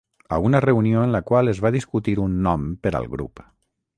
A 0.35 0.37
una 0.45 0.61
reunió 0.65 1.03
en 1.07 1.11
la 1.15 1.21
qual 1.31 1.51
es 1.51 1.61
va 1.67 1.71
discutir 1.77 2.17
un 2.25 2.35
nom 2.49 2.67
per 2.87 2.97
al 3.01 3.09
grup. 3.15 3.45